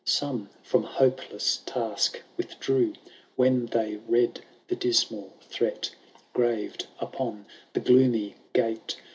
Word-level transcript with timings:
Some 0.03 0.49
from 0.63 0.81
hopeless 0.81 1.57
task 1.63 2.23
withdrew, 2.35 2.93
When 3.35 3.67
they 3.67 3.97
read 4.07 4.41
the 4.67 4.75
dismal 4.75 5.31
threat 5.41 5.93
Grayed 6.33 6.85
upon 6.99 7.45
the 7.73 7.81
gloomy 7.81 8.33
gate. 8.51 8.97